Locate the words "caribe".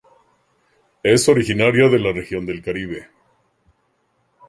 2.63-3.11